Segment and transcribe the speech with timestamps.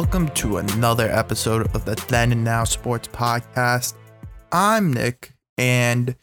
[0.00, 3.94] welcome to another episode of the Then and Now Sports Podcast.
[4.52, 6.14] I'm Nick, and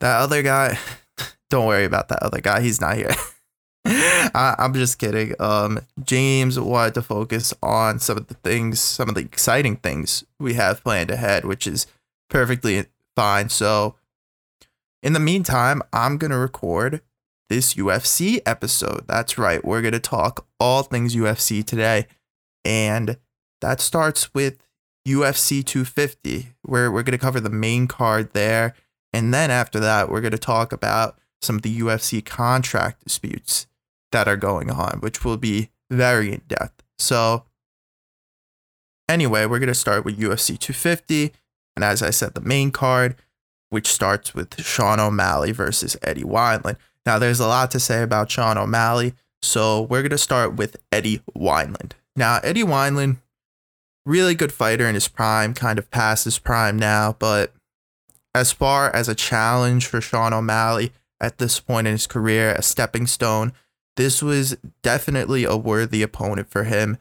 [0.00, 0.78] that other guy,
[1.50, 3.14] don't worry about that other guy, he's not here.
[3.84, 5.34] I, I'm just kidding.
[5.38, 10.24] Um, James wanted to focus on some of the things, some of the exciting things
[10.40, 11.86] we have planned ahead, which is
[12.30, 13.50] perfectly fine.
[13.50, 13.96] So,
[15.02, 17.02] in the meantime, I'm going to record
[17.50, 19.04] this UFC episode.
[19.06, 19.62] That's right.
[19.62, 22.06] We're going to talk all things UFC today.
[22.68, 23.16] And
[23.62, 24.58] that starts with
[25.08, 28.74] UFC 250, where we're going to cover the main card there.
[29.10, 33.66] And then after that, we're going to talk about some of the UFC contract disputes
[34.12, 36.82] that are going on, which will be very in depth.
[36.98, 37.44] So,
[39.08, 41.32] anyway, we're going to start with UFC 250.
[41.74, 43.16] And as I said, the main card,
[43.70, 46.76] which starts with Sean O'Malley versus Eddie Wineland.
[47.06, 49.14] Now, there's a lot to say about Sean O'Malley.
[49.40, 51.92] So, we're going to start with Eddie Wineland.
[52.18, 53.18] Now, Eddie Wineland,
[54.04, 57.52] really good fighter in his prime, kind of past his prime now, but
[58.34, 62.62] as far as a challenge for Sean O'Malley at this point in his career, a
[62.62, 63.52] stepping stone,
[63.96, 66.98] this was definitely a worthy opponent for him.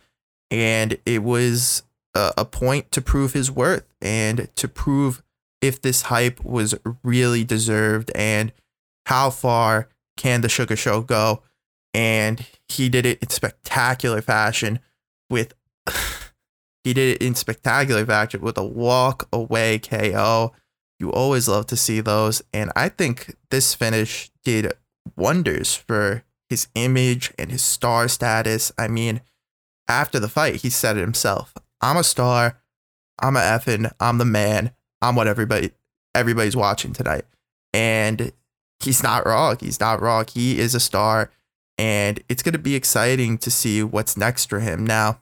[0.51, 1.81] And it was
[2.13, 5.23] a, a point to prove his worth and to prove
[5.61, 8.53] if this hype was really deserved and
[9.07, 11.41] how far can the Sugar Show go.
[11.93, 14.79] And he did it in spectacular fashion
[15.29, 15.53] with
[16.83, 20.53] he did it in spectacular fashion with a walk away KO.
[20.99, 22.41] You always love to see those.
[22.53, 24.73] And I think this finish did
[25.15, 28.71] wonders for his image and his star status.
[28.77, 29.21] I mean,
[29.87, 31.53] after the fight, he said it himself.
[31.81, 32.59] I'm a star.
[33.19, 33.91] I'm a effing.
[33.99, 34.71] I'm the man.
[35.01, 35.71] I'm what everybody
[36.15, 37.25] everybody's watching tonight.
[37.73, 38.31] And
[38.79, 39.57] he's not wrong.
[39.59, 40.25] He's not wrong.
[40.31, 41.31] He is a star.
[41.77, 44.85] And it's gonna be exciting to see what's next for him.
[44.85, 45.19] Now,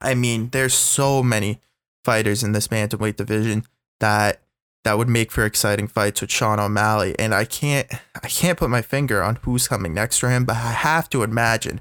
[0.00, 1.60] I mean, there's so many
[2.04, 3.64] fighters in this bantamweight division
[4.00, 4.40] that
[4.84, 7.14] that would make for exciting fights with Sean O'Malley.
[7.18, 7.86] And I can't
[8.22, 11.22] I can't put my finger on who's coming next for him, but I have to
[11.22, 11.80] imagine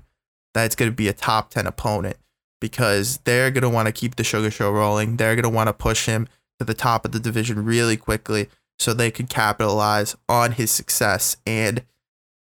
[0.54, 2.18] that it's gonna be a top ten opponent
[2.60, 5.18] because they're gonna want to keep the sugar show rolling.
[5.18, 6.28] They're gonna want to push him
[6.60, 11.38] to the top of the division really quickly so they could capitalize on his success.
[11.46, 11.84] And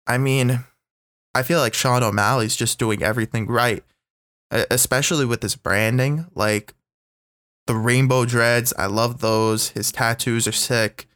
[0.06, 0.64] I mean,
[1.36, 3.84] I feel like Sean O'Malley's just doing everything right,
[4.50, 6.26] especially with his branding.
[6.34, 6.72] Like
[7.66, 9.68] the rainbow dreads, I love those.
[9.70, 11.06] His tattoos are sick.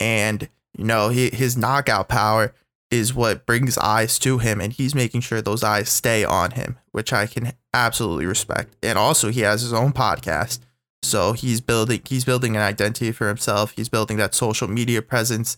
[0.00, 2.52] And, you know, he, his knockout power
[2.90, 4.60] is what brings eyes to him.
[4.60, 8.74] And he's making sure those eyes stay on him, which I can absolutely respect.
[8.82, 10.58] And also, he has his own podcast.
[11.04, 13.72] So he's building he's building an identity for himself.
[13.76, 15.56] He's building that social media presence.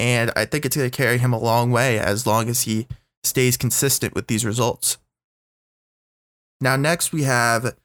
[0.00, 2.88] And I think it's going to carry him a long way as long as he
[3.24, 4.98] stays consistent with these results.
[6.60, 7.76] Now, next we have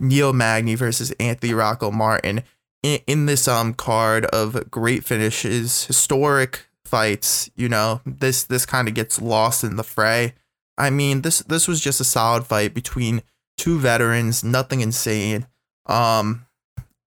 [0.00, 2.42] Neil Magny versus Anthony Rocco Martin
[2.82, 7.50] in, in this um card of great finishes, historic fights.
[7.56, 10.34] You know, this this kind of gets lost in the fray.
[10.78, 13.22] I mean, this this was just a solid fight between
[13.56, 15.46] two veterans, nothing insane.
[15.86, 16.46] Um,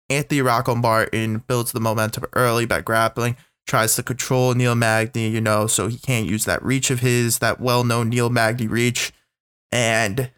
[0.09, 5.41] Anthony Rocco Martin builds the momentum early by grappling, tries to control Neil Magny, you
[5.41, 9.11] know, so he can't use that reach of his, that well known Neil Magny reach.
[9.71, 10.31] And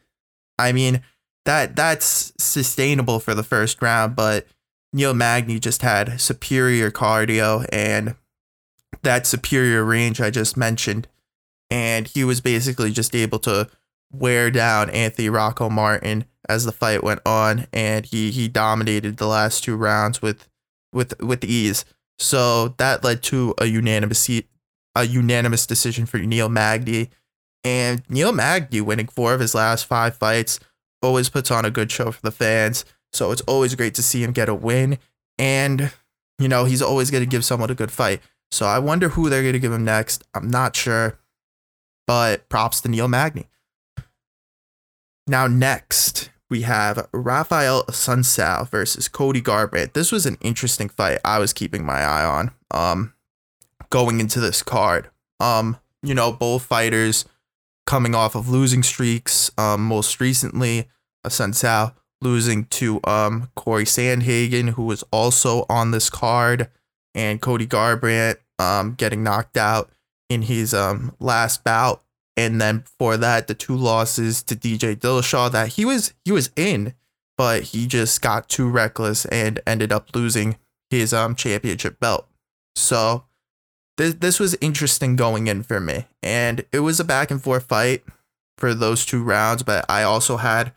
[0.58, 1.02] I mean,
[1.46, 4.48] that that's sustainable for the first round, but
[4.94, 8.16] Neil Magny just had superior cardio and
[9.04, 11.08] that superior range I just mentioned.
[11.70, 13.70] And he was basically just able to
[14.12, 19.28] wear down Anthony Rocco Martin as the fight went on, and he he dominated the
[19.28, 20.48] last two rounds with
[20.94, 21.86] with with ease.
[22.20, 24.30] So that led to a unanimous
[24.96, 27.10] a unanimous decision for Neil Magny,
[27.64, 30.60] and Neil Magny winning four of his last five fights
[31.02, 32.86] always puts on a good show for the fans.
[33.14, 34.98] So it's always great to see him get a win,
[35.38, 35.92] and
[36.40, 38.22] you know he's always going to give someone a good fight.
[38.52, 40.24] So I wonder who they're going to give him next.
[40.34, 41.20] I'm not sure,
[42.08, 43.48] but props to Neil Magny.
[45.28, 49.94] Now next we have Rafael Assunção versus Cody Garbrandt.
[49.94, 51.20] This was an interesting fight.
[51.26, 52.52] I was keeping my eye on.
[52.72, 53.14] Um,
[53.90, 55.10] going into this card.
[55.40, 57.26] Um, you know, both fighters
[57.86, 59.52] coming off of losing streaks.
[59.58, 60.88] Um, most recently,
[61.26, 66.70] Assunção losing to um Corey Sandhagen, who was also on this card,
[67.14, 69.92] and Cody Garbrandt um getting knocked out
[70.30, 72.04] in his um last bout
[72.38, 76.52] and then before that the two losses to DJ Dillashaw that he was he was
[76.56, 76.94] in,
[77.38, 80.58] but he just got too reckless and ended up losing
[80.90, 82.28] his um championship belt.
[82.76, 83.26] So
[83.98, 87.66] this this was interesting going in for me, and it was a back and forth
[87.66, 88.04] fight
[88.58, 89.64] for those two rounds.
[89.64, 90.72] But I also had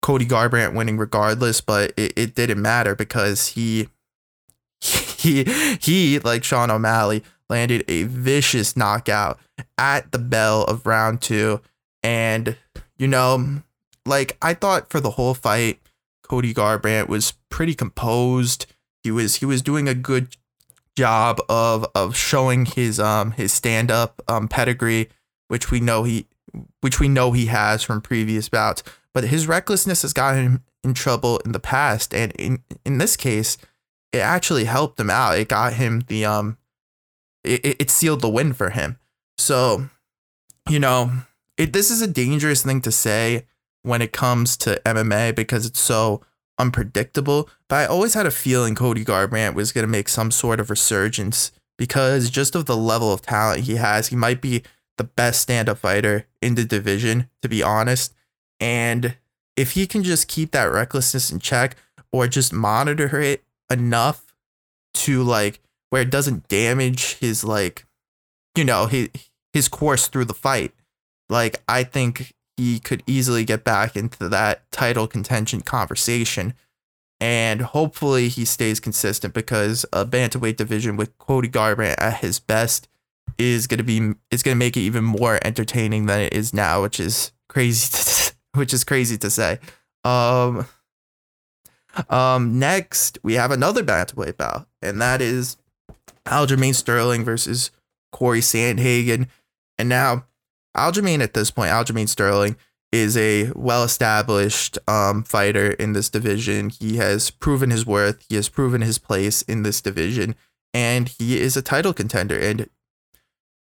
[0.00, 3.88] Cody Garbrandt winning regardless, but it, it didn't matter because he
[4.80, 5.44] he
[5.80, 7.24] he like Sean O'Malley
[7.54, 9.38] landed a vicious knockout
[9.78, 11.60] at the bell of round two.
[12.02, 12.56] And,
[12.98, 13.62] you know,
[14.04, 15.80] like I thought for the whole fight,
[16.24, 18.66] Cody Garbrandt was pretty composed.
[19.04, 20.36] He was he was doing a good
[20.96, 25.10] job of of showing his um his stand up um pedigree,
[25.46, 26.26] which we know he
[26.80, 28.82] which we know he has from previous bouts.
[29.12, 33.16] But his recklessness has gotten him in trouble in the past, and in in this
[33.16, 33.58] case,
[34.12, 35.38] it actually helped him out.
[35.38, 36.58] It got him the um,
[37.44, 38.98] it, it sealed the win for him.
[39.38, 39.88] So,
[40.68, 41.12] you know,
[41.56, 43.46] it this is a dangerous thing to say
[43.82, 46.22] when it comes to MMA because it's so
[46.58, 47.48] unpredictable.
[47.68, 50.70] But I always had a feeling Cody Garbrandt was going to make some sort of
[50.70, 54.62] resurgence because just of the level of talent he has, he might be
[54.96, 58.14] the best stand up fighter in the division, to be honest.
[58.60, 59.16] And
[59.56, 61.76] if he can just keep that recklessness in check
[62.12, 64.34] or just monitor it enough
[64.94, 67.86] to like where it doesn't damage his like,
[68.54, 69.08] you know, his,
[69.52, 70.72] his course through the fight,
[71.28, 76.54] like I think he could easily get back into that title contention conversation.
[77.20, 82.88] And hopefully he stays consistent because a bantamweight division with Cody Garbrandt at his best
[83.38, 87.00] is gonna be is gonna make it even more entertaining than it is now, which
[87.00, 89.58] is crazy to, which is crazy to say.
[90.04, 90.66] Um
[92.10, 95.56] um next we have another bantamweight bout, and that is
[96.26, 97.70] Aljamain Sterling versus
[98.12, 99.28] Corey Sandhagen.
[99.78, 100.24] And now
[100.76, 102.56] Aljamain at this point, Aljamain Sterling
[102.92, 106.70] is a well-established um, fighter in this division.
[106.70, 108.24] He has proven his worth.
[108.28, 110.36] He has proven his place in this division,
[110.72, 112.38] and he is a title contender.
[112.38, 112.70] And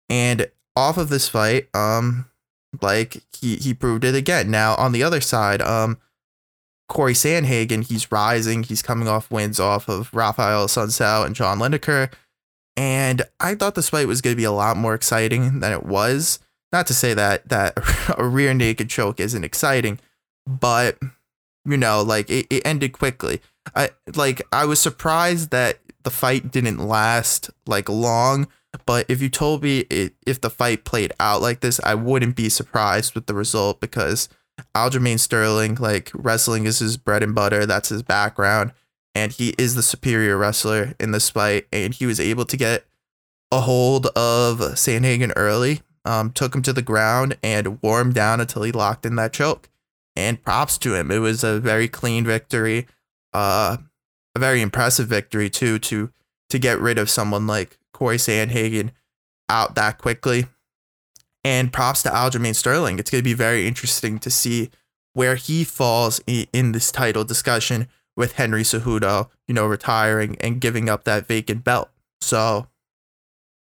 [0.08, 2.30] and off of this fight, um,
[2.80, 4.52] like he he proved it again.
[4.52, 5.98] Now on the other side, um,
[6.88, 8.62] Corey Sandhagen, he's rising.
[8.62, 12.12] He's coming off wins off of Rafael Assunção and John Lineker.
[12.76, 15.86] And I thought this fight was going to be a lot more exciting than it
[15.86, 16.40] was.
[16.72, 17.78] Not to say that that
[18.18, 20.00] a rear naked choke isn't exciting,
[20.48, 20.98] but
[21.66, 23.42] you know, like it, it ended quickly.
[23.76, 28.48] I like I was surprised that the fight didn't last like long,
[28.86, 32.36] but if you told me it, if the fight played out like this, I wouldn't
[32.36, 34.28] be surprised with the result because
[34.76, 38.72] Aljamain Sterling, like wrestling is his bread and butter, that's his background,
[39.16, 42.86] and he is the superior wrestler in this fight, and he was able to get
[43.52, 48.42] a hold of Sandhagen early um, took him to the ground and wore him down
[48.42, 49.70] until he locked in that choke.
[50.16, 51.10] And props to him.
[51.10, 52.86] It was a very clean victory,
[53.34, 53.78] uh,
[54.36, 56.12] a very impressive victory too to
[56.50, 58.92] to get rid of someone like Corey Sandhagen
[59.50, 60.46] out that quickly.
[61.44, 63.00] And props to Aljamain Sterling.
[63.00, 64.70] It's going to be very interesting to see
[65.14, 70.90] where he falls in this title discussion with Henry Cejudo, you know, retiring and giving
[70.90, 71.90] up that vacant belt.
[72.22, 72.68] So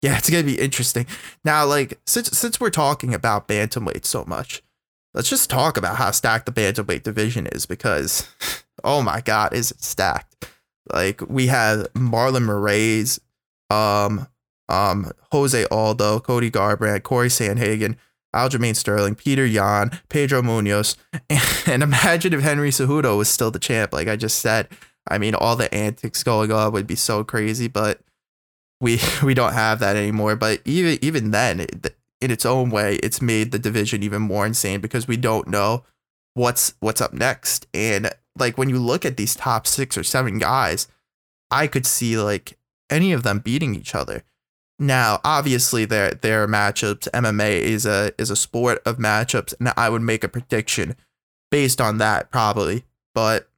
[0.03, 1.07] yeah, it's gonna be interesting.
[1.45, 4.63] Now, like since since we're talking about bantamweight so much,
[5.15, 8.29] let's just talk about how stacked the bantamweight division is because,
[8.85, 10.51] oh my god, is it stacked?
[10.93, 13.21] Like we have Marlon Moraes,
[13.71, 14.27] um,
[14.69, 17.97] um, Jose Aldo, Cody Garbrandt, Corey Sandhagen,
[18.35, 20.97] Aljamain Sterling, Petr Yan, Pedro Munhoz.
[21.67, 23.93] and, imagine if Henry Cejudo was still the champ.
[23.93, 24.69] Like I just said,
[25.09, 28.01] I mean, all the antics going on would be so crazy, but
[28.81, 30.37] we we don't have that anymore.
[30.37, 31.67] But even even then,
[32.21, 35.85] in its own way, it's made the division even more insane because we don't know
[36.35, 37.67] what's what's up next.
[37.75, 40.89] And like when you look at these top six or seven guys,
[41.51, 42.59] I could see like
[42.91, 44.25] any of them beating each other.
[44.83, 47.09] Now, obviously, there there are matchups.
[47.13, 50.97] MMA is a is a sport of matchups, and I would make a prediction
[51.53, 52.85] based on that probably.
[53.15, 53.49] But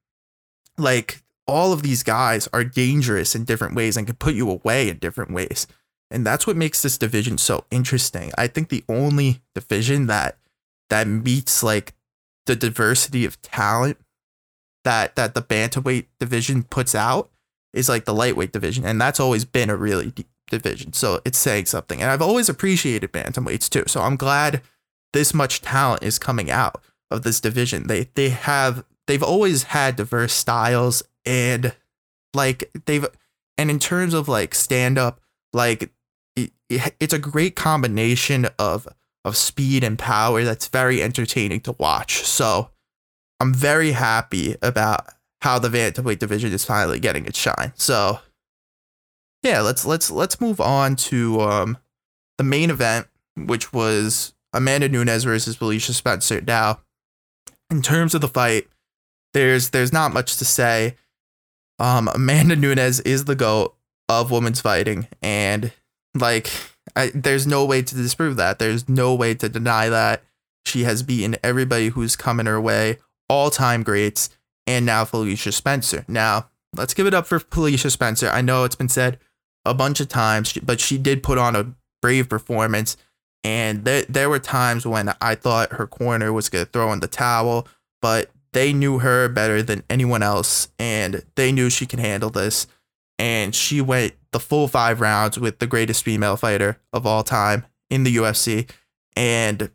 [0.77, 4.91] like all of these guys are dangerous in different ways and can put you away
[4.91, 5.67] in different ways.
[6.11, 8.31] And that's what makes this division so interesting.
[8.37, 10.37] I think the only division that
[10.91, 11.95] that meets like
[12.45, 13.97] the diversity of talent
[14.85, 17.31] that that the bantamweight division puts out
[17.73, 20.13] is like the lightweight division, and that's always been a really
[20.51, 20.93] division.
[20.93, 22.01] So it's saying something.
[22.01, 23.85] And I've always appreciated bantamweights too.
[23.87, 24.63] So I'm glad
[25.13, 27.87] this much talent is coming out of this division.
[27.87, 31.75] They they have they've always had diverse styles and
[32.35, 33.07] like they've
[33.59, 35.21] and in terms of like stand up
[35.53, 35.91] like
[36.37, 38.89] it, it's a great combination of
[39.25, 42.71] of speed and power that's very entertaining to watch so
[43.41, 45.07] i'm very happy about
[45.41, 48.19] how the bantamweight division is finally getting its shine so
[49.45, 51.79] yeah let's let's let's move on to um
[52.39, 56.81] the main event which was amanda nunes versus felicia spencer now
[57.71, 58.67] in terms of the fight
[59.35, 60.97] there's there's not much to say.
[61.81, 63.77] Um, Amanda Nunes is the goat
[64.09, 65.73] of women's fighting, and
[66.15, 66.49] like,
[66.97, 68.61] I, there's no way to disprove that.
[68.61, 70.23] There's no way to deny that.
[70.65, 72.99] She has beaten everybody who's coming her way,
[73.29, 74.31] all time greats,
[74.67, 76.05] and now Felicia Spencer.
[76.07, 78.29] Now, let's give it up for Felicia Spencer.
[78.29, 79.19] I know it's been said
[79.65, 82.97] a bunch of times, but she did put on a brave performance.
[83.43, 87.01] And there, there were times when I thought her corner was going to throw in
[87.01, 87.69] the towel,
[88.01, 92.67] but they knew her better than anyone else, and they knew she can handle this.
[93.19, 97.67] And she went the full five rounds with the greatest female fighter of all time
[97.91, 98.69] in the UFC.
[99.15, 99.71] And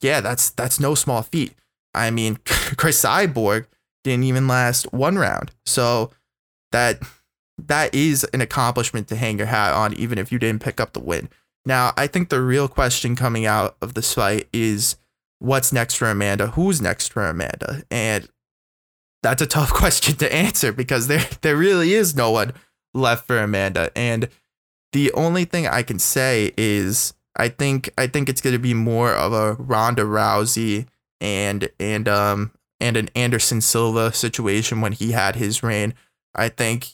[0.00, 1.54] yeah, that's that's no small feat.
[1.94, 3.66] I mean, Cris Cyborg
[4.04, 5.52] didn't even last one round.
[5.64, 6.10] So
[6.72, 7.00] that
[7.58, 10.92] that is an accomplishment to hang your hat on, even if you didn't pick up
[10.92, 11.28] the win.
[11.64, 14.96] Now, I think the real question coming out of this fight is
[15.38, 16.48] what's next for Amanda?
[16.48, 17.82] Who's next for Amanda?
[17.90, 18.28] And
[19.22, 22.52] that's a tough question to answer because there there really is no one
[22.94, 23.90] left for Amanda.
[23.96, 24.28] And
[24.92, 29.12] the only thing I can say is I think I think it's gonna be more
[29.12, 30.86] of a Ronda Rousey
[31.20, 35.94] and and um and an Anderson Silva situation when he had his reign.
[36.34, 36.88] I think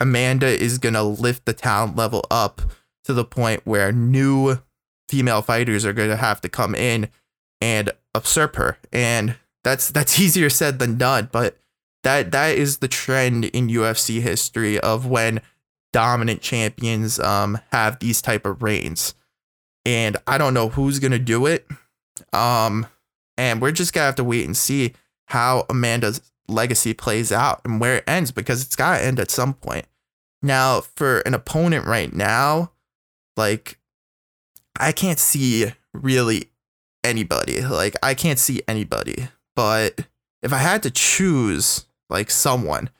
[0.00, 2.62] Amanda is gonna lift the talent level up
[3.04, 4.58] to the point where new
[5.08, 7.08] female fighters are gonna have to come in
[7.60, 8.78] and usurp her.
[8.92, 11.58] And that's that's easier said than done, but
[12.02, 15.40] that that is the trend in UFC history of when
[15.92, 19.14] dominant champions um have these type of reigns.
[19.84, 21.66] And I don't know who's gonna do it.
[22.32, 22.86] Um
[23.36, 24.94] and we're just gonna have to wait and see
[25.26, 29.54] how Amanda's legacy plays out and where it ends because it's gotta end at some
[29.54, 29.86] point.
[30.42, 32.72] Now, for an opponent right now,
[33.36, 33.78] like
[34.78, 36.50] I can't see really
[37.04, 37.60] anybody.
[37.62, 39.28] Like I can't see anybody.
[39.54, 40.06] But
[40.42, 42.90] if I had to choose like someone,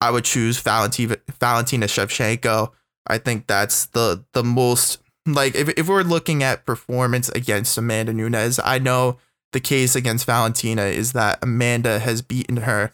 [0.00, 2.72] I would choose Valentina Valentina Shevchenko.
[3.06, 8.12] I think that's the the most like if if we're looking at performance against Amanda
[8.12, 9.18] Nunes, I know
[9.52, 12.92] the case against Valentina is that Amanda has beaten her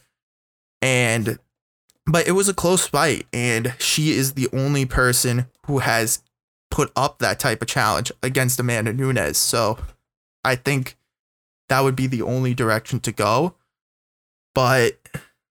[0.82, 1.38] and
[2.06, 6.22] but it was a close fight and she is the only person who has
[6.70, 9.36] put up that type of challenge against Amanda Nunes.
[9.36, 9.78] So
[10.44, 10.96] I think
[11.68, 13.54] that would be the only direction to go.
[14.54, 14.98] But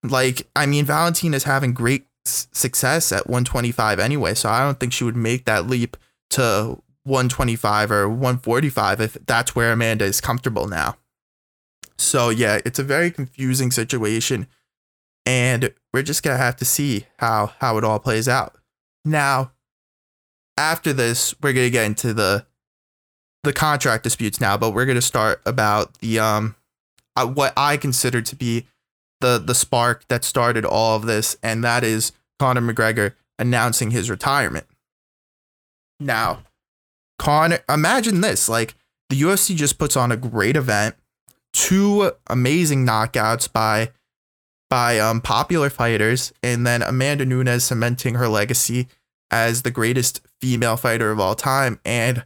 [0.02, 4.92] like, I mean, Valentina is having great success at 125 anyway, so I don't think
[4.92, 5.96] she would make that leap
[6.30, 10.96] to 125 or 145 if that's where Amanda is comfortable now.
[11.96, 14.46] So yeah, it's a very confusing situation
[15.26, 18.56] and we're just going to have to see how how it all plays out.
[19.04, 19.52] Now,
[20.56, 22.46] after this, we're going to get into the
[23.44, 26.56] the contract disputes now, but we're going to start about the um
[27.16, 28.66] uh, what I consider to be
[29.20, 34.10] the the spark that started all of this, and that is Conor McGregor announcing his
[34.10, 34.66] retirement.
[36.00, 36.44] Now,
[37.18, 38.74] Conor, imagine this: like
[39.10, 40.96] the UFC just puts on a great event,
[41.52, 43.90] two amazing knockouts by
[44.70, 48.88] by um popular fighters, and then Amanda Nunes cementing her legacy
[49.30, 52.24] as the greatest female fighter of all time, and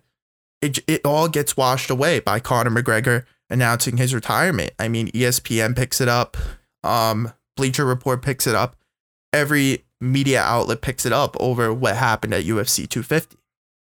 [0.61, 4.73] it it all gets washed away by Conor McGregor announcing his retirement.
[4.79, 6.37] I mean, ESPN picks it up,
[6.83, 8.77] um, Bleacher Report picks it up,
[9.33, 13.37] every media outlet picks it up over what happened at UFC 250,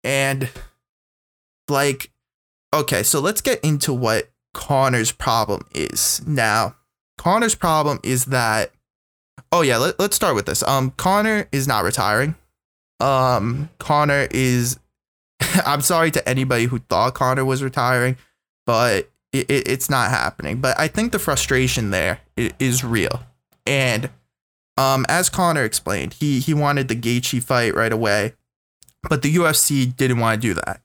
[0.03, 0.49] and
[1.71, 2.11] like,
[2.75, 6.77] okay, so let's get into what Conor's problem is now.
[7.19, 8.73] Conor's problem is that,
[9.53, 10.63] oh yeah, let, let's start with this.
[10.63, 12.35] Um, Conor is not retiring.
[13.01, 14.79] Um, Conor is
[15.67, 18.17] I'm sorry to anybody who thought Conor was retiring,
[18.67, 20.61] but it, it, it's not happening.
[20.61, 23.21] But I think the frustration there is real.
[23.67, 24.11] And
[24.77, 28.35] um, as Conor explained, he he wanted the Gaethje fight right away,
[29.09, 30.81] but the UFC didn't want to do that.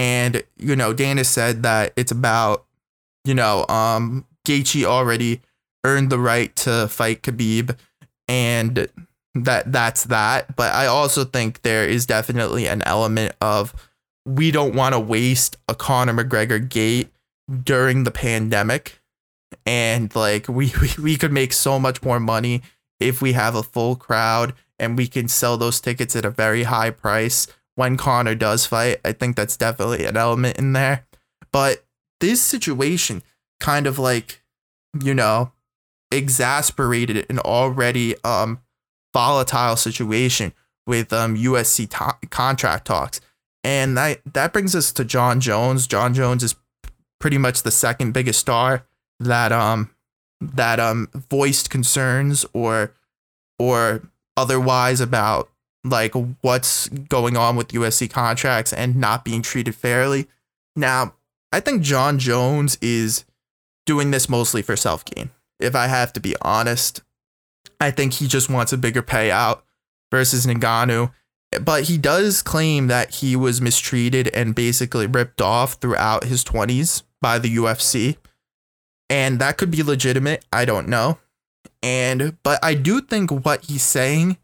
[0.00, 2.64] And you know, Dana said that it's about
[3.26, 5.42] you know, um, Gaethje already
[5.84, 7.76] earned the right to fight Khabib,
[8.26, 8.88] and
[9.34, 10.56] that that's that.
[10.56, 13.74] But I also think there is definitely an element of
[14.24, 17.12] we don't want to waste a Conor McGregor gate
[17.62, 19.02] during the pandemic.
[19.66, 22.62] And like we, we we could make so much more money
[23.00, 26.62] if we have a full crowd and we can sell those tickets at a very
[26.62, 27.46] high price
[27.80, 29.00] when Conor does fight.
[29.06, 31.06] I think that's definitely an element in there.
[31.50, 31.82] But
[32.20, 33.22] this situation
[33.58, 34.42] kind of like,
[35.02, 35.52] you know,
[36.12, 38.60] exasperated an already um
[39.14, 40.52] volatile situation
[40.86, 43.22] with um UFC to- contract talks.
[43.64, 45.86] And that that brings us to Jon Jones.
[45.86, 46.54] Jon Jones is
[47.18, 48.84] pretty much the second biggest star
[49.20, 49.88] that um
[50.42, 52.92] that um voiced concerns or
[53.58, 54.02] or
[54.36, 55.48] otherwise about
[55.84, 60.28] like what's going on with UFC contracts and not being treated fairly.
[60.76, 61.14] Now,
[61.52, 63.24] I think Jon Jones is
[63.86, 65.30] doing this mostly for self gain.
[65.58, 67.02] If I have to be honest,
[67.80, 69.62] I think he just wants a bigger payout
[70.10, 71.12] versus Ngannou.
[71.60, 77.02] But he does claim that he was mistreated and basically ripped off throughout his 20s
[77.20, 78.16] by the UFC.
[79.08, 80.44] And that could be legitimate.
[80.52, 81.18] I don't know.
[81.82, 84.36] And but I do think what he's saying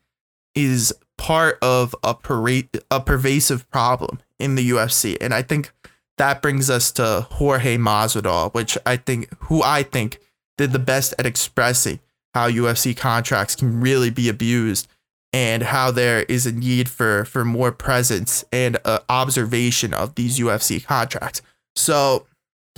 [0.54, 5.16] is part of a parade, a pervasive problem in the UFC.
[5.20, 5.72] And I think
[6.18, 10.18] that brings us to Jorge Masvidal, which I think who I think
[10.56, 12.00] did the best at expressing
[12.34, 14.88] how UFC contracts can really be abused
[15.32, 20.38] and how there is a need for for more presence and uh, observation of these
[20.38, 21.42] UFC contracts.
[21.74, 22.26] So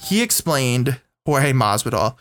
[0.03, 2.21] he explained Jorge Masvidal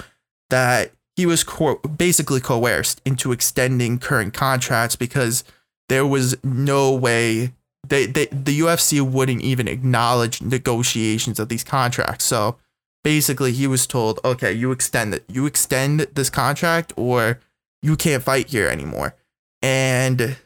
[0.49, 5.43] that he was co- basically coerced into extending current contracts because
[5.89, 7.53] there was no way
[7.87, 12.25] they, they the UFC wouldn't even acknowledge negotiations of these contracts.
[12.25, 12.57] So
[13.03, 15.23] basically he was told, okay, you extend it.
[15.27, 17.39] You extend this contract or
[17.81, 19.15] you can't fight here anymore.
[19.61, 20.37] And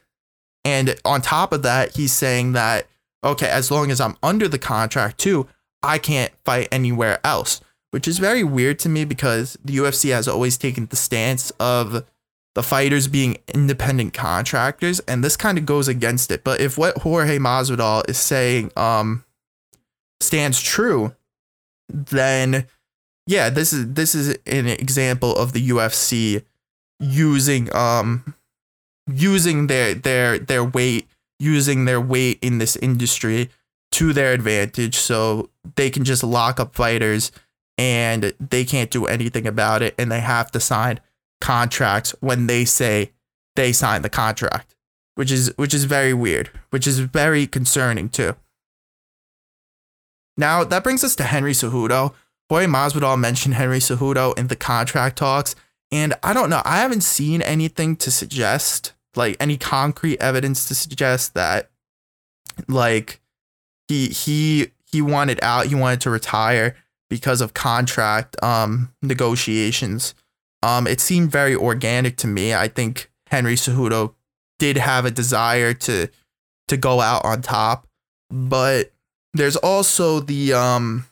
[0.64, 2.88] and on top of that, he's saying that
[3.24, 5.48] okay, as long as I'm under the contract too,
[5.84, 10.28] I can't fight anywhere else, which is very weird to me because the UFC has
[10.28, 12.06] always taken the stance of
[12.56, 16.44] the fighters being independent contractors, and this kind of goes against it.
[16.44, 19.24] But if what Jorge Masvidal is saying um
[20.20, 21.16] stands true,
[21.90, 22.68] then
[23.28, 26.44] yeah, this is this is an example of the UFC
[27.00, 28.36] using um
[29.08, 31.08] using their their their weight
[31.40, 33.50] using their weight in this industry
[33.92, 37.32] to their advantage so they can just lock up fighters
[37.78, 41.00] and they can't do anything about it and they have to sign
[41.42, 43.12] contracts when they say
[43.56, 44.76] they sign the contract,
[45.16, 48.36] which is which is very weird, which is very concerning too.
[50.38, 52.14] Now that brings us to Henry Cejudo.
[52.48, 55.56] Boy Masvidal mentioned Henry Cejudo in the contract talks,
[55.92, 56.62] and I don't know.
[56.66, 61.70] I haven't seen anything to suggest, like any concrete evidence to suggest that,
[62.68, 63.22] like,
[63.88, 65.68] he he he wanted out.
[65.68, 66.76] He wanted to retire
[67.10, 70.14] because of contract um negotiations.
[70.64, 72.54] Um, it seemed very organic to me.
[72.54, 74.14] I think Henry Cejudo
[74.60, 76.08] did have a desire to
[76.68, 77.88] to go out on top,
[78.30, 78.92] but
[79.34, 81.06] there's also the um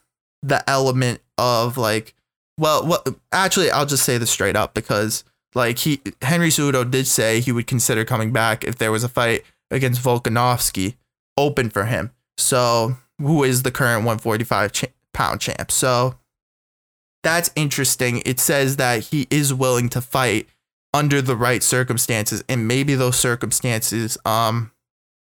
[0.44, 2.14] the element of like
[2.58, 5.24] well well actually I'll just say this straight up because
[5.56, 9.10] like he Henry Cejudo did say he would consider coming back if there was a
[9.10, 10.96] fight against Volkanovski
[11.38, 12.12] open for him.
[12.38, 15.72] So who is the current 145 cha- pound champ?
[15.72, 16.19] So
[17.24, 18.22] that's interesting.
[18.26, 20.48] It says that he is willing to fight
[20.94, 24.72] under the right circumstances, and maybe those circumstances, um,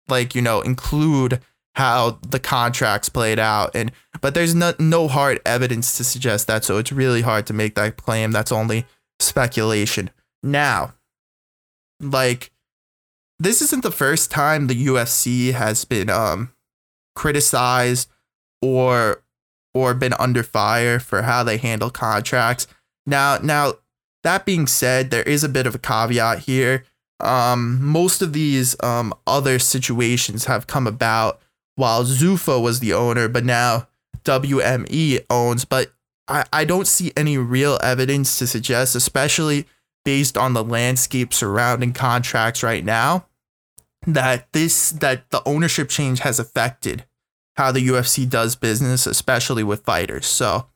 [0.08, 1.40] like you know, include
[1.74, 3.74] how the contracts played out.
[3.74, 7.52] And but there's no no hard evidence to suggest that, so it's really hard to
[7.52, 8.32] make that claim.
[8.32, 8.86] That's only
[9.18, 10.10] speculation.
[10.42, 10.94] Now,
[12.00, 12.52] like,
[13.38, 16.52] this isn't the first time the UFC has been um
[17.14, 18.10] criticized
[18.62, 19.22] or
[19.76, 22.66] or been under fire for how they handle contracts.
[23.04, 23.74] Now, now
[24.22, 26.84] that being said, there is a bit of a caveat here.
[27.20, 31.40] Um, most of these um, other situations have come about
[31.74, 33.86] while Zuffa was the owner, but now
[34.24, 35.66] WME owns.
[35.66, 35.92] But
[36.26, 39.66] I, I don't see any real evidence to suggest, especially
[40.04, 43.26] based on the landscape surrounding contracts right now,
[44.06, 47.04] that this that the ownership change has affected
[47.56, 50.26] how the UFC does business, especially with fighters.
[50.26, 50.66] So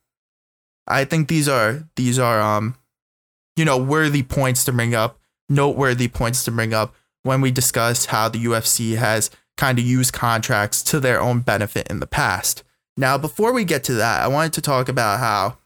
[0.87, 2.75] I think these are these are um
[3.55, 8.07] you know worthy points to bring up, noteworthy points to bring up when we discuss
[8.07, 12.63] how the UFC has kind of used contracts to their own benefit in the past.
[12.97, 15.57] Now, before we get to that, I wanted to talk about how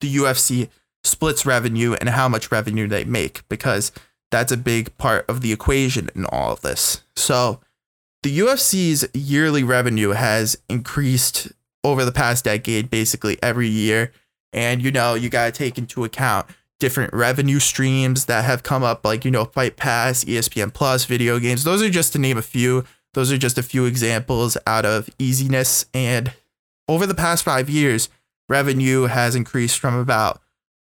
[0.00, 0.68] the UFC
[1.04, 3.92] splits revenue and how much revenue they make because
[4.30, 7.02] that's a big part of the equation in all of this.
[7.14, 7.60] So,
[8.26, 11.52] the UFC's yearly revenue has increased
[11.84, 14.10] over the past decade, basically every year.
[14.52, 16.48] And, you know, you got to take into account
[16.80, 21.38] different revenue streams that have come up, like, you know, Fight Pass, ESPN Plus, video
[21.38, 21.62] games.
[21.62, 22.82] Those are just to name a few.
[23.14, 25.86] Those are just a few examples out of easiness.
[25.94, 26.32] And
[26.88, 28.08] over the past five years,
[28.48, 30.42] revenue has increased from about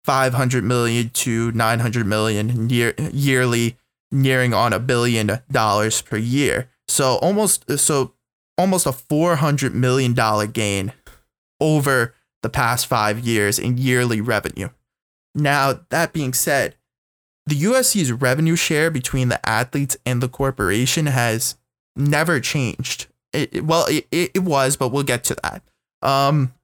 [0.05, 3.77] 500 million to 900 million year, yearly,
[4.13, 6.69] nearing on a billion dollars per year.
[6.89, 8.13] So almost so
[8.57, 10.93] almost a 400 million dollar gain
[11.61, 14.69] over the past 5 years in yearly revenue.
[15.35, 16.77] Now, that being said,
[17.47, 21.57] the UFC's revenue share between the athletes and the corporation has
[21.97, 23.07] never changed.
[23.33, 25.63] It, well, it, it, it was, but we'll get to that.
[26.03, 26.55] Um,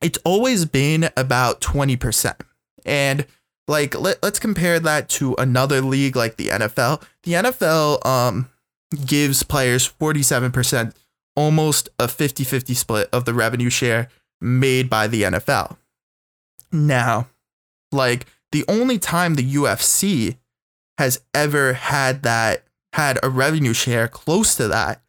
[0.00, 2.40] it's always been about 20%.
[2.84, 3.26] And
[3.66, 7.02] like let, let's compare that to another league like the NFL.
[7.22, 8.50] The NFL um
[8.94, 10.94] gives players 47%,
[11.36, 14.08] almost a 50-50 split of the revenue share
[14.40, 15.76] made by the NFL.
[16.72, 17.28] Now,
[17.92, 20.36] like the only time the UFC
[20.98, 25.02] has ever had that had a revenue share close to that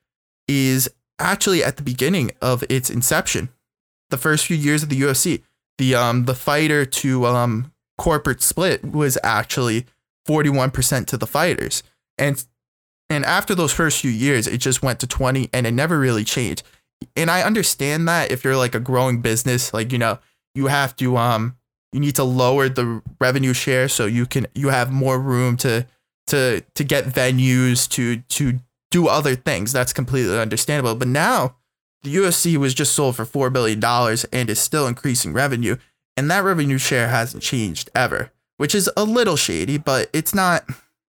[0.48, 3.50] is actually at the beginning of its inception.
[4.10, 5.44] The first few years of the UFC,
[5.78, 9.86] the um the fighter to um corporate split was actually
[10.28, 11.84] 41% to the fighters.
[12.18, 12.44] And
[13.10, 16.24] and after those first few years, it just went to 20 and it never really
[16.24, 16.64] changed.
[17.16, 20.20] And I understand that if you're like a growing business, like you know,
[20.56, 21.58] you have to um
[21.92, 25.86] you need to lower the revenue share so you can you have more room to
[26.28, 28.60] to to get venues to to
[28.92, 29.72] do other things.
[29.72, 30.96] That's completely understandable.
[30.96, 31.58] But now
[32.04, 35.78] the UFC was just sold for four billion dollars and is still increasing revenue,
[36.18, 40.66] and that revenue share hasn't changed ever, which is a little shady, but it's not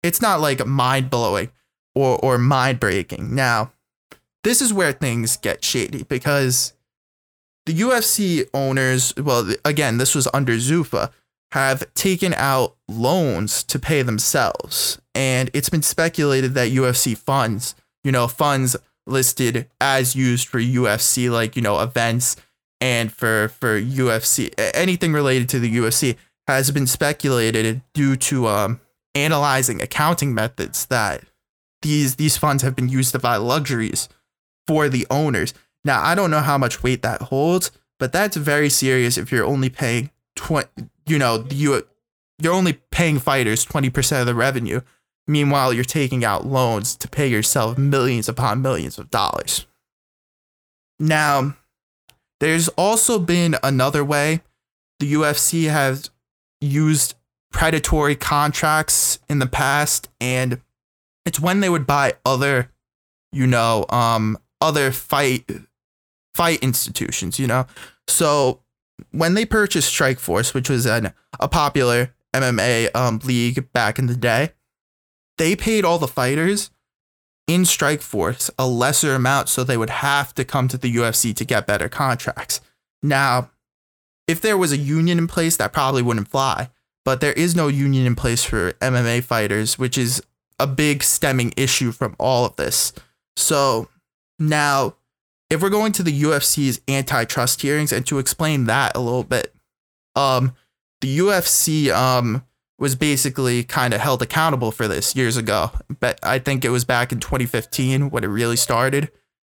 [0.03, 1.49] it's not like mind blowing
[1.99, 3.35] or or mind breaking.
[3.35, 3.71] Now,
[4.43, 6.73] this is where things get shady because
[7.65, 11.11] the UFC owners, well, again, this was under Zuffa,
[11.51, 14.99] have taken out loans to pay themselves.
[15.13, 21.29] And it's been speculated that UFC funds, you know, funds listed as used for UFC,
[21.29, 22.35] like, you know, events
[22.79, 26.15] and for, for UFC, anything related to the UFC
[26.47, 28.79] has been speculated due to um,
[29.15, 31.23] analyzing accounting methods that
[31.81, 34.09] these these funds have been used to buy luxuries
[34.67, 35.53] for the owners.
[35.83, 39.45] Now, I don't know how much weight that holds, but that's very serious if you're
[39.45, 40.67] only paying 20,
[41.07, 41.87] you know, you
[42.41, 44.81] you're only paying fighters 20% of the revenue.
[45.27, 49.67] Meanwhile, you're taking out loans to pay yourself millions upon millions of dollars.
[50.99, 51.55] Now,
[52.39, 54.41] there's also been another way
[54.99, 56.09] the UFC has
[56.61, 57.15] used
[57.51, 60.61] predatory contracts in the past and
[61.29, 62.71] it's when they would buy other
[63.31, 65.49] you know um other fight
[66.33, 67.67] fight institutions you know?
[68.07, 68.63] So
[69.11, 74.15] when they purchased Strikeforce which was an, a popular mma um, league back in the
[74.15, 74.53] day
[75.37, 76.71] they paid all the fighters
[77.47, 81.45] in Strikeforce a lesser amount so they would have to come to the ufc to
[81.45, 82.59] get better contracts.
[83.03, 83.51] Now
[84.27, 86.71] if there was a union in place that probably wouldn't fly
[87.05, 90.23] but there is no union in place for mma fighters which is
[90.59, 92.93] a big stemming issue from all of this.
[93.35, 93.89] So
[94.37, 94.95] now,
[95.49, 99.53] if we're going to the UFC's antitrust hearings and to explain that a little bit,
[100.15, 100.53] um,
[101.01, 102.43] the UFC um
[102.77, 105.69] was basically kind of held accountable for this years ago.
[105.99, 109.11] But I think it was back in 2015 when it really started,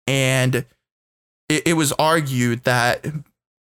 [0.08, 0.66] and
[1.50, 3.06] it, it was argued that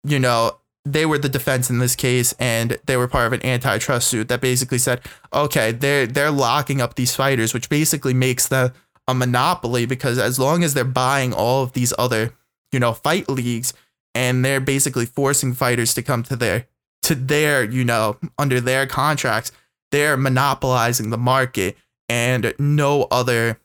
[0.05, 3.45] you know they were the defense in this case and they were part of an
[3.45, 5.01] antitrust suit that basically said
[5.35, 8.73] okay they're they're locking up these fighters which basically makes them
[9.09, 12.33] a monopoly because as long as they're buying all of these other
[12.73, 13.75] you know fight leagues
[14.15, 16.67] and they're basically forcing fighters to come to their
[17.03, 19.51] to their you know under their contracts
[19.91, 21.77] they're monopolizing the market
[22.09, 23.59] and no other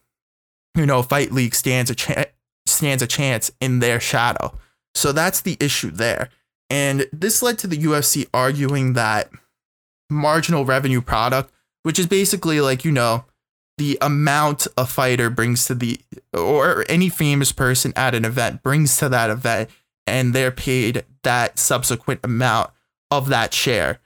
[0.76, 2.26] you know fight league stands a chance
[2.66, 4.56] stands a chance in their shadow.
[4.94, 6.30] So that's the issue there
[6.72, 9.30] and this led to the UFC arguing that
[10.08, 13.26] marginal revenue product, which is basically like, you know,
[13.76, 16.00] the amount a fighter brings to the,
[16.32, 19.68] or any famous person at an event brings to that event,
[20.06, 22.70] and they're paid that subsequent amount
[23.10, 24.00] of that share.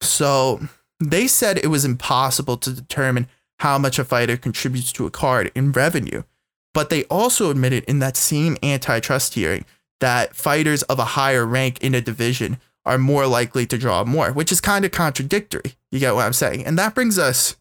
[0.00, 0.66] So
[0.98, 3.28] they said it was impossible to determine
[3.60, 6.24] how much a fighter contributes to a card in revenue.
[6.72, 9.64] But they also admitted in that same antitrust hearing
[10.04, 14.32] that fighters of a higher rank in a division are more likely to draw more,
[14.32, 15.76] which is kind of contradictory.
[15.90, 16.66] You get what I'm saying?
[16.66, 17.56] And that brings us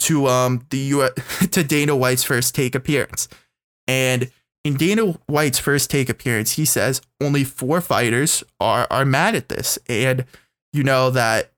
[0.00, 1.08] to um the U
[1.50, 3.26] to Dana White's first take appearance.
[3.86, 4.30] And
[4.64, 9.48] in Dana White's first take appearance, he says only four fighters are are mad at
[9.48, 10.26] this, and
[10.74, 11.52] you know that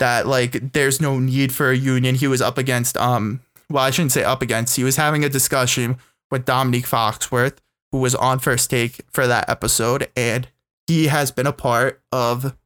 [0.00, 2.16] that like there's no need for a union.
[2.16, 4.74] He was up against um well I shouldn't say up against.
[4.74, 5.98] He was having a discussion
[6.32, 7.58] with Dominique Foxworth,
[7.92, 10.48] who was on first take for that episode, and
[10.86, 12.56] he has been a part of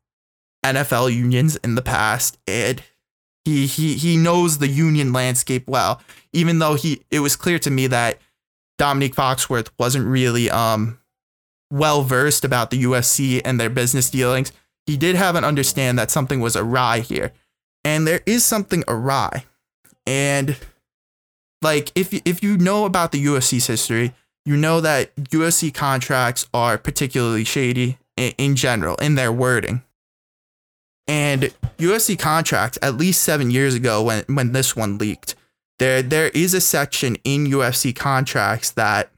[0.64, 2.82] NFL unions in the past, and
[3.44, 6.00] he he he knows the union landscape well.
[6.32, 8.18] Even though he, it was clear to me that
[8.78, 10.98] Dominique Foxworth wasn't really um
[11.70, 14.52] well versed about the UFC and their business dealings.
[14.86, 17.32] he did have an understand that something was awry here.
[17.84, 19.44] And there is something awry.
[20.06, 20.56] And
[21.62, 24.14] like if if you know about the UFC's history,
[24.46, 29.82] you know that UFC contracts are particularly shady in, in general in their wording.
[31.09, 35.35] And UFC contracts, at least seven years ago when, when this one leaked,
[35.78, 39.11] there there is a section in UFC contracts that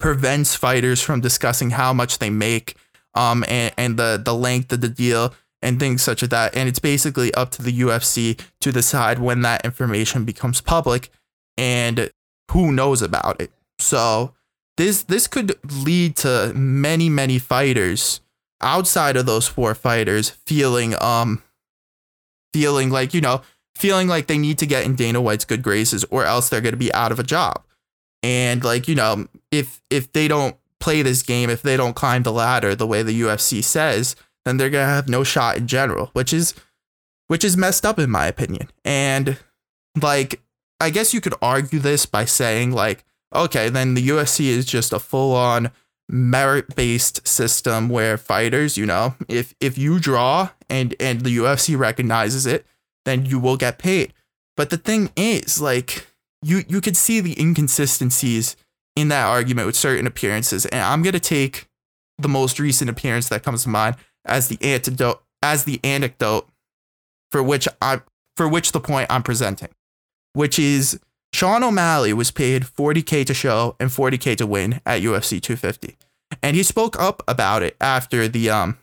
[0.00, 2.76] prevents fighters from discussing how much they make
[3.14, 6.56] um and, and the the length of the deal and things such as that.
[6.56, 11.10] And it's basically up to the UFC to decide when that information becomes public
[11.56, 12.10] and
[12.50, 13.50] who knows about it.
[13.78, 14.34] So
[14.76, 18.20] this this could lead to many many fighters
[18.60, 21.42] outside of those four fighters feeling um
[22.52, 23.42] feeling like you know
[23.76, 26.72] feeling like they need to get in Dana White's good graces or else they're going
[26.72, 27.62] to be out of a job.
[28.22, 32.22] And like, you know, if if they don't play this game, if they don't climb
[32.22, 35.66] the ladder the way the UFC says, then they're going to have no shot in
[35.66, 36.54] general, which is
[37.28, 38.70] which is messed up in my opinion.
[38.84, 39.38] And
[40.00, 40.40] like
[40.80, 44.92] I guess you could argue this by saying like, okay, then the UFC is just
[44.92, 45.70] a full-on
[46.08, 52.46] merit-based system where fighters, you know, if if you draw and and the UFC recognizes
[52.46, 52.64] it,
[53.04, 54.12] then you will get paid.
[54.56, 56.06] But the thing is, like,
[56.42, 58.56] you you could see the inconsistencies
[58.94, 61.68] in that argument with certain appearances, and I'm gonna take
[62.18, 66.48] the most recent appearance that comes to mind as the antidote as the anecdote
[67.30, 68.00] for which I
[68.36, 69.70] for which the point I'm presenting,
[70.34, 71.00] which is
[71.36, 75.96] Sean O'Malley was paid 40k to show and 40k to win at UFC 250,
[76.42, 78.78] and he spoke up about it after the um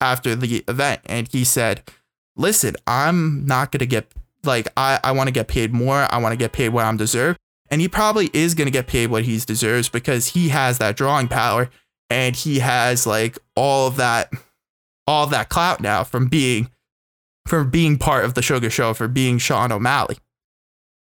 [0.00, 1.82] after the event, and he said
[2.40, 4.10] listen, I'm not going to get,
[4.44, 6.06] like, I, I want to get paid more.
[6.10, 7.38] I want to get paid what I'm deserved.
[7.70, 10.96] And he probably is going to get paid what he deserves because he has that
[10.96, 11.70] drawing power
[12.08, 14.32] and he has like all of that,
[15.06, 16.70] all of that clout now from being,
[17.46, 20.18] from being part of the Sugar Show, for being Sean O'Malley.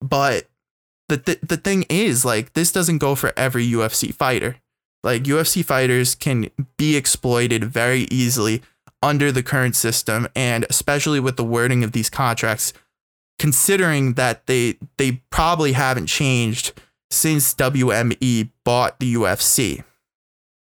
[0.00, 0.46] But
[1.14, 4.56] the, th- the thing is, like, this doesn't go for every UFC fighter.
[5.02, 8.62] Like, UFC fighters can be exploited very easily
[9.02, 12.72] under the current system and especially with the wording of these contracts
[13.38, 16.72] considering that they they probably haven't changed
[17.10, 19.84] since WME bought the UFC.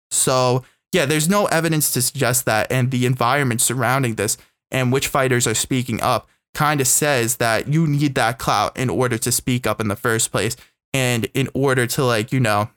[0.10, 4.38] So, yeah, there's no evidence to suggest that and the environment surrounding this
[4.72, 8.90] and which fighters are speaking up kind of says that you need that clout in
[8.90, 10.56] order to speak up in the first place
[10.94, 12.70] and in order to like, you know,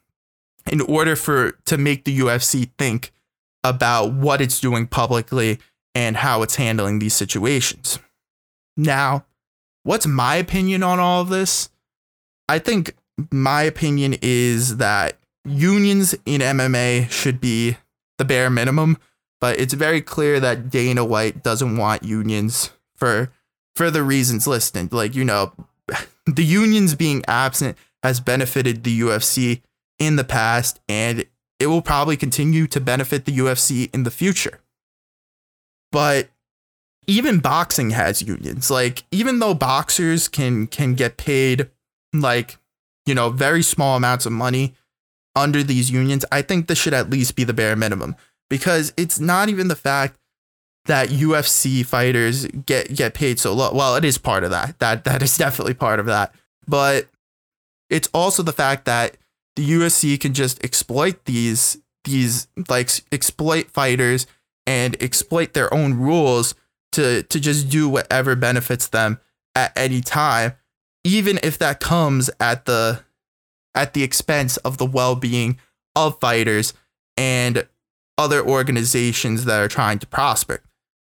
[0.70, 3.12] in order for to make the UFC think
[3.62, 5.58] about what it's doing publicly
[5.94, 7.98] and how it's handling these situations.
[8.76, 9.26] Now,
[9.82, 11.70] what's my opinion on all of this?
[12.48, 12.94] I think
[13.30, 17.76] my opinion is that unions in MMA should be
[18.18, 18.98] the bare minimum,
[19.40, 23.32] but it's very clear that Dana White doesn't want unions for
[23.76, 24.92] for the reasons listed.
[24.92, 25.52] Like, you know,
[26.26, 29.62] the unions being absent has benefited the UFC
[29.98, 31.24] in the past and
[31.58, 34.60] it will probably continue to benefit the UFC in the future.
[35.92, 36.28] But
[37.06, 38.70] even boxing has unions.
[38.70, 41.70] Like even though boxers can can get paid
[42.12, 42.58] like,
[43.06, 44.74] you know, very small amounts of money
[45.34, 48.16] under these unions, I think this should at least be the bare minimum
[48.50, 50.18] because it's not even the fact
[50.86, 53.72] that UFC fighters get get paid so low.
[53.72, 54.78] Well, it is part of that.
[54.78, 56.34] That that is definitely part of that.
[56.66, 57.08] But
[57.90, 59.16] it's also the fact that
[59.54, 64.26] the UFC can just exploit these these like exploit fighters
[64.66, 66.54] and exploit their own rules
[66.92, 69.20] to to just do whatever benefits them
[69.54, 70.52] at any time
[71.06, 73.00] even if that comes at the
[73.76, 75.56] at the expense of the well-being
[75.94, 76.74] of fighters
[77.16, 77.66] and
[78.18, 80.60] other organizations that are trying to prosper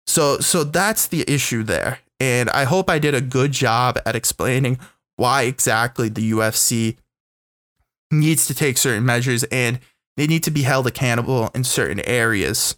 [0.10, 4.16] so so that's the issue there and i hope i did a good job at
[4.16, 4.78] explaining
[5.20, 6.96] why exactly the UFC
[8.10, 9.80] needs to take certain measures and
[10.16, 12.76] they need to be held accountable in certain areas.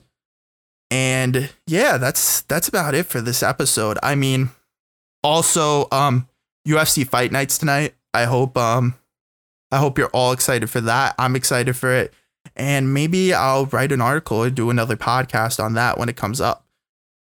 [0.89, 3.99] And yeah, that's that's about it for this episode.
[4.01, 4.49] I mean,
[5.23, 6.27] also um
[6.67, 7.93] UFC fight nights tonight.
[8.13, 8.95] I hope um
[9.71, 11.13] I hope you're all excited for that.
[11.19, 12.11] I'm excited for it.
[12.55, 16.41] And maybe I'll write an article or do another podcast on that when it comes
[16.41, 16.65] up.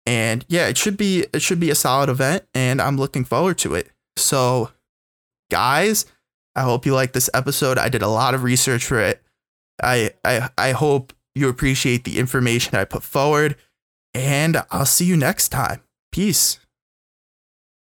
[0.05, 3.57] And yeah, it should be it should be a solid event and I'm looking forward
[3.59, 3.89] to it.
[4.17, 4.71] So
[5.49, 6.05] guys,
[6.55, 7.77] I hope you like this episode.
[7.77, 9.21] I did a lot of research for it.
[9.81, 13.55] I I I hope you appreciate the information I put forward
[14.13, 15.81] and I'll see you next time.
[16.11, 16.60] Peace.